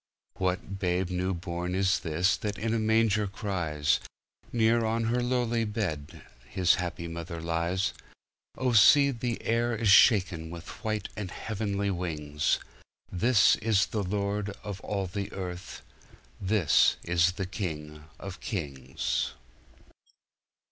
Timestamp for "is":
1.75-1.99, 9.75-9.89, 13.57-13.85, 17.03-17.33